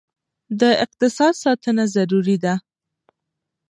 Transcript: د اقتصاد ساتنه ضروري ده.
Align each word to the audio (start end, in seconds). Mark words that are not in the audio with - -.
د 0.59 0.61
اقتصاد 0.83 1.33
ساتنه 1.43 1.83
ضروري 1.95 2.37
ده. 2.43 2.53